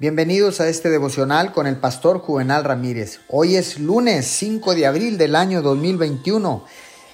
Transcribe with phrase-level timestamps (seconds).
[0.00, 3.20] Bienvenidos a este devocional con el pastor Juvenal Ramírez.
[3.28, 6.64] Hoy es lunes 5 de abril del año 2021.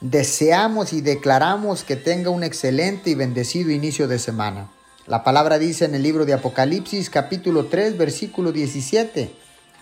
[0.00, 4.72] Deseamos y declaramos que tenga un excelente y bendecido inicio de semana.
[5.06, 9.32] La palabra dice en el libro de Apocalipsis capítulo 3 versículo 17.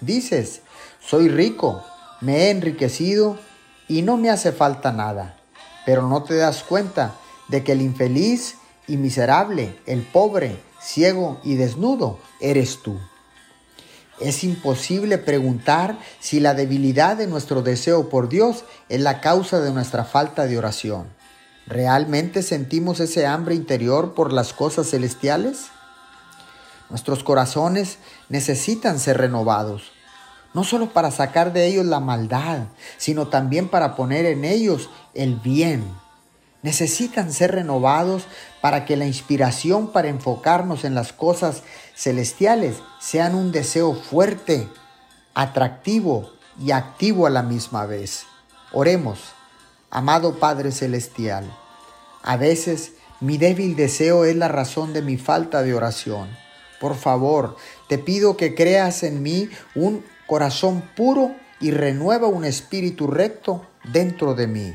[0.00, 0.62] Dices,
[1.00, 1.84] soy rico,
[2.20, 3.38] me he enriquecido
[3.86, 5.38] y no me hace falta nada.
[5.86, 7.14] Pero no te das cuenta
[7.46, 8.56] de que el infeliz
[8.90, 12.98] y miserable, el pobre, ciego y desnudo, eres tú.
[14.18, 19.70] Es imposible preguntar si la debilidad de nuestro deseo por Dios es la causa de
[19.72, 21.06] nuestra falta de oración.
[21.68, 25.68] ¿Realmente sentimos ese hambre interior por las cosas celestiales?
[26.90, 27.98] Nuestros corazones
[28.28, 29.92] necesitan ser renovados,
[30.52, 32.64] no solo para sacar de ellos la maldad,
[32.98, 35.84] sino también para poner en ellos el bien
[36.62, 38.24] necesitan ser renovados
[38.60, 41.62] para que la inspiración para enfocarnos en las cosas
[41.94, 44.68] celestiales sean un deseo fuerte,
[45.34, 48.24] atractivo y activo a la misma vez.
[48.72, 49.20] Oremos,
[49.90, 51.50] amado Padre Celestial,
[52.22, 56.28] a veces mi débil deseo es la razón de mi falta de oración.
[56.80, 57.56] Por favor,
[57.88, 64.34] te pido que creas en mí un corazón puro y renueva un espíritu recto dentro
[64.34, 64.74] de mí.